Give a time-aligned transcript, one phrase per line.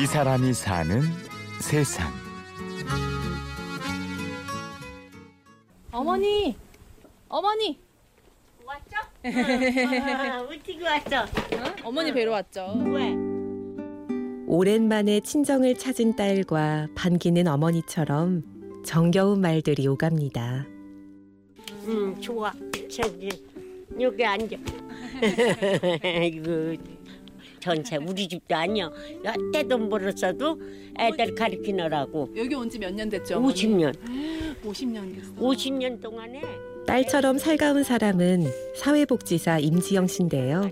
[0.00, 1.02] 이 사람이 사는
[1.60, 2.12] 세상.
[5.90, 6.56] 어머니,
[7.28, 7.80] 어머니,
[9.24, 11.24] 아, 어떻게 왔어?
[11.24, 11.74] 어?
[11.82, 12.80] 어머니 뵈러 왔죠.
[12.86, 13.12] 왜?
[14.46, 20.64] 오랜만에 친정을 찾은 딸과 반기는 어머니처럼 정겨운 말들이 오갑니다.
[21.88, 22.52] 응, 좋아.
[22.88, 23.28] 저기
[24.00, 24.56] 여기 앉아.
[26.22, 26.76] 이거
[27.68, 28.90] 전체 우리 집도 아니야.
[29.24, 30.58] 여태도 멀었어도
[30.98, 33.36] 애들 가르치느라고 여기 온 지 몇 년 됐죠?
[33.36, 33.52] 어머니?
[33.54, 33.94] 50년,
[34.64, 35.34] 50년 됐어.
[35.34, 36.40] 50년 동안에
[36.86, 40.70] 딸처럼 살가운 사람은 사회복지사 임지영 씨인데요.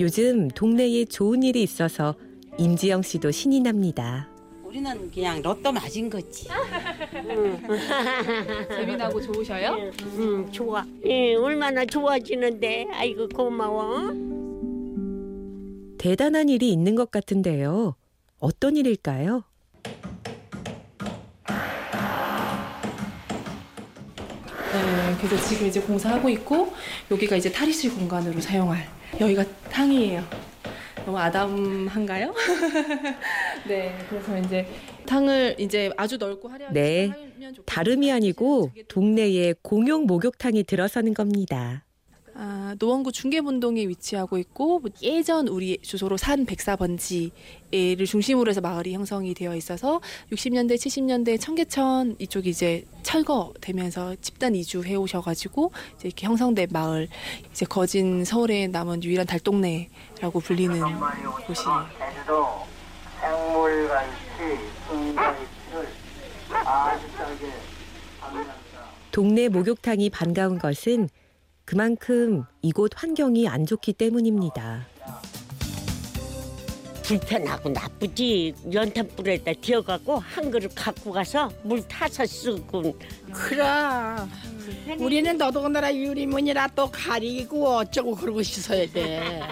[0.00, 2.16] 요즘 동네에 좋은 일이 있어서
[2.58, 4.28] 임지영 씨도 신이 납니다.
[4.64, 6.48] 우리는 그냥 로또 맞은 거지.
[8.74, 9.92] 재미나고 좋으셔요?
[10.18, 10.84] 응, 좋아.
[11.06, 12.88] 예, 얼마나 좋아지는데.
[12.92, 14.10] 아이고 고마워.
[16.04, 17.94] 대단한 일이 있는 것 같은데요.
[18.38, 19.42] 어떤 일일까요?
[24.74, 26.74] 네, 그래서 지금 이제 공사하고 있고
[27.10, 28.86] 여기가 이제 탈의실 공간으로 사용할
[29.18, 30.22] 여기가 탕이에요.
[31.06, 32.34] 너무 아담한가요?
[33.66, 34.68] 네, 그래서 이제
[35.06, 37.14] 탕을 이제 아주 넓고 화려하게 네.
[37.64, 41.83] 다름이 아니고 동네에 공용 목욕탕이 들어서는 겁니다.
[42.36, 49.34] 아, 노원구 중계분동에 위치하고 있고 뭐 예전 우리 주소로 산 백사번지를 중심으로 해서 마을이 형성이
[49.34, 50.00] 되어 있어서
[50.32, 57.08] 60년대 70년대 청계천 이쪽이 이제 철거되면서 집단 이주해 오셔가지고 이제 이렇게 형성된 마을
[57.52, 60.80] 이제 거진 서울에 남은 유일한 달동네라고 불리는
[68.20, 68.84] 판매합니다.
[69.12, 71.08] 동네 목욕탕이 반가운 것은
[71.64, 74.86] 그만큼 이곳 환경이 안 좋기 때문입니다.
[77.02, 78.54] 불편하고 나쁘지.
[78.72, 82.98] 연탄불에다 뒤어가고 한 그릇 갖고 가서 물 타서 쓰고.
[83.32, 83.62] 그래.
[84.98, 89.42] 우리는 더더군다나 유리문이라 또 가리고 어쩌고 그러고 씻어야 돼.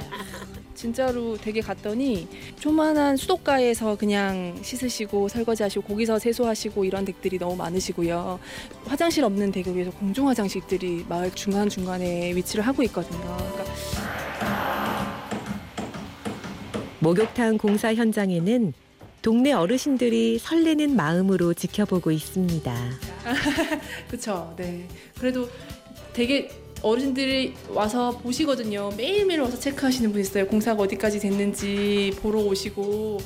[0.82, 2.26] 진짜로 되게 갔더니
[2.58, 8.40] 조만한 수도가에서 그냥 씻으시고 설거지하시고 거기서 세수하시고 이런 댁들이 너무 많으시고요.
[8.86, 13.20] 화장실 없는 댁을 위해서 공중 화장실들이 마을 중간 중간에 위치를 하고 있거든요.
[13.20, 13.64] 그러니까
[16.98, 18.72] 목욕탕 공사 현장에는
[19.22, 22.74] 동네 어르신들이 설레는 마음으로 지켜보고 있습니다.
[24.10, 24.52] 그쵸.
[24.56, 24.88] 네.
[25.16, 25.48] 그래도
[26.12, 26.50] 되게
[26.82, 28.90] 어르신들이 와서 보시거든요.
[28.96, 30.46] 매일매일 와서 체크하시는 분 있어요.
[30.46, 33.18] 공사가 어디까지 됐는지 보러 오시고.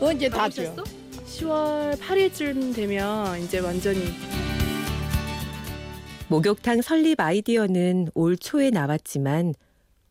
[0.00, 0.62] 언제 다 줘?
[0.62, 0.84] 보셨어?
[1.26, 4.00] 10월 8일쯤 되면 이제 완전히
[6.28, 9.54] 목욕탕 설립 아이디어는 올 초에 나왔지만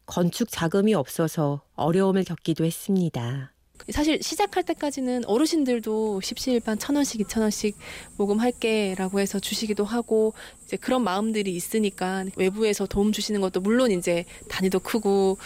[0.05, 3.52] 건축 자금이 없어서 어려움을 겪기도 했습니다.
[3.91, 7.75] 사실 시작할 때까지는 어르신들도 십시일반 천 원씩 이천 원씩
[8.17, 14.79] 모금할게라고 해서 주시기도 하고 이제 그런 마음들이 있으니까 외부에서 도움 주시는 것도 물론 이제 단위도
[14.79, 15.37] 크고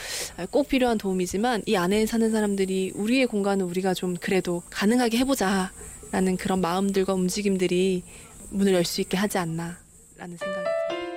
[0.51, 6.61] 꼭 필요한 도움이지만 이 안에 사는 사람들이 우리의 공간을 우리가 좀 그래도 가능하게 해보자라는 그런
[6.61, 8.03] 마음들과 움직임들이
[8.51, 11.07] 문을 열 수 있게 하지 않나라는 생각이 들어요.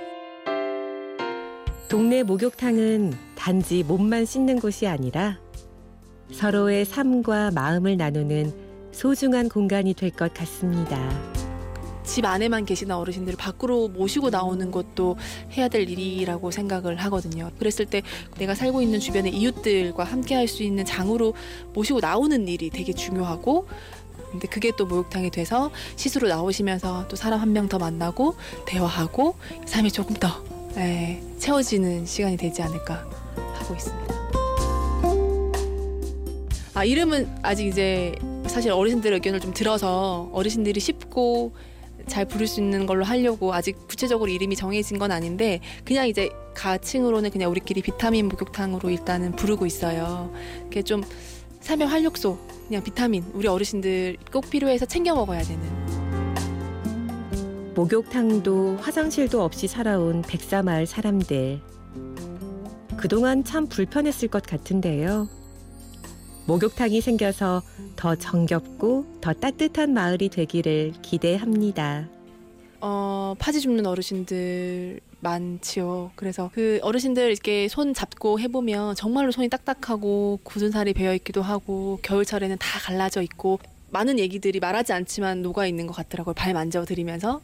[1.87, 5.39] 동네 목욕탕은 단지 몸만 씻는 곳이 아니라
[6.31, 8.53] 서로의 삶과 마음을 나누는
[8.91, 10.97] 소중한 공간이 될 것 같습니다.
[12.03, 15.15] 집 안에만 계시는 어르신들을 밖으로 모시고 나오는 것도
[15.53, 17.51] 해야 될 일이라고 생각을 하거든요.
[17.57, 18.01] 그랬을 때
[18.37, 21.33] 내가 살고 있는 주변의 이웃들과 함께 할 수 있는 장으로
[21.73, 23.67] 모시고 나오는 일이 되게 중요하고
[24.31, 29.91] 근데 그게 또 목욕탕이 돼서 시수로 나오시면서 또 사람 한 명 더 만나고 대화하고 삶이
[29.91, 30.27] 조금 더
[30.77, 33.05] 예, 채워지는 시간이 되지 않을까
[33.53, 34.20] 하고 있습니다.
[36.81, 38.15] 아 이름은 아직 이제
[38.47, 41.53] 사실 어르신들 의견을 좀 들어서 어르신들이 쉽고
[42.07, 47.29] 잘 부를 수 있는 걸로 하려고 아직 구체적으로 이름이 정해진 건 아닌데 그냥 이제 가칭으로는
[47.29, 50.33] 그냥 우리끼리 비타민 목욕탕으로 일단은 부르고 있어요.
[50.63, 51.03] 그게 좀
[51.59, 55.61] 삶의 활력소 그냥 비타민 우리 어르신들 꼭 필요해서 챙겨 먹어야 되는
[57.75, 61.61] 목욕탕도 화장실도 없이 살아온 백사마을 사람들.
[62.97, 65.40] 그동안 참 불편했을 것 같은데요.
[66.45, 67.61] 목욕탕이 생겨서
[67.95, 72.07] 더 정겹고 더 따뜻한 마을이 되기를 기대합니다.
[72.81, 76.11] 어, 파지 줍는 어르신들 많지요.
[76.15, 81.99] 그래서 그 어르신들 이렇게 손 잡고 해보면 정말로 손이 딱딱하고 굳은 살이 배어 있기도 하고
[82.01, 83.59] 겨울철에는 다 갈라져 있고
[83.91, 86.33] 많은 얘기들이 말하지 않지만 녹아 있는 것 같더라고요.
[86.33, 87.41] 발 만져드리면서.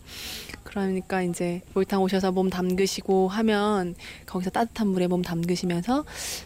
[0.63, 3.95] 그러니까 이제 목욕탕 오셔서 몸 담그시고 하면
[4.25, 6.03] 거기서 따뜻한 물에 몸 담그시면서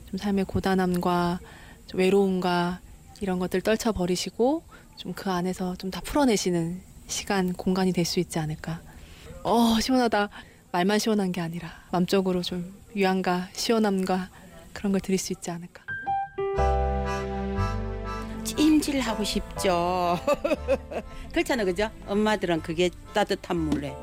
[0.10, 1.61] 좀 삶의 고단함과 좀
[1.94, 2.80] 외로움과
[3.22, 4.64] 이런 것들 떨쳐버리시고
[4.98, 8.80] 좀 그 안에서 좀 다 풀어내시는 시간, 공간이 될 수 있지 않을까.
[9.44, 10.30] 어, 시원하다.
[10.72, 14.30] 말만 시원한 게 아니라 마음적으로 좀 위안과 시원함과
[14.74, 15.84] 그런 걸 드릴 수 있지 않을까.
[18.44, 20.18] 찜질하고 싶죠.
[21.32, 21.90] 그렇잖아, 그죠?
[22.08, 23.94] 엄마들은 그게 따뜻한 물에.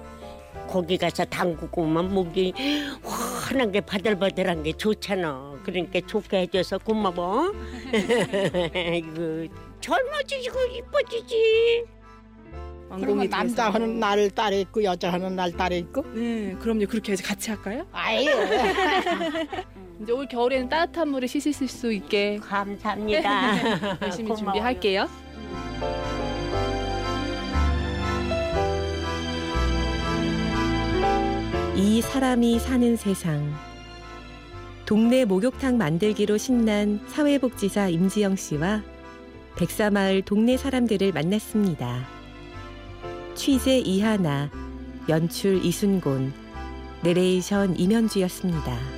[0.68, 2.52] 거기 가서 담그고 오면 목이
[3.48, 5.58] 환한 게 바들바들한 게 좋잖아.
[5.64, 7.50] 그러니까 좋게 해줘서 고마워.
[8.94, 9.48] 이거
[9.80, 11.84] 젊어지고 이뻐지지.
[12.90, 16.04] 그러면 남자 하는 날 딸에 있고 여자 하는 날 딸에 있고.
[16.12, 16.86] 네, 그럼요.
[16.86, 17.86] 그렇게 해서 같이 할까요?
[17.92, 18.28] 아유.
[20.02, 23.98] 이제 올 겨울에는 따뜻한 물에 씻으실 수 있게 감사합니다.
[24.02, 24.36] 열심히 고마워요.
[24.36, 25.08] 준비할게요.
[31.78, 33.54] 이 사람이 사는 세상.
[34.84, 38.82] 동네 목욕탕 만들기로 신난 사회복지사 임지영 씨와
[39.54, 42.04] 백사마을 동네 사람들을 만났습니다.
[43.36, 44.50] 취재 이하나,
[45.08, 46.32] 연출 이순곤,
[47.04, 48.97] 내레이션 임현주였습니다.